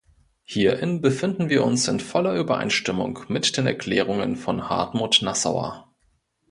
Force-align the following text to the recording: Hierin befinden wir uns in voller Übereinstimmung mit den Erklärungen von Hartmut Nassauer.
Hierin 0.41 0.99
befinden 1.01 1.49
wir 1.49 1.63
uns 1.63 1.87
in 1.87 1.99
voller 1.99 2.33
Übereinstimmung 2.35 3.19
mit 3.27 3.55
den 3.55 3.67
Erklärungen 3.67 4.35
von 4.35 4.67
Hartmut 4.67 5.19
Nassauer. 5.21 5.93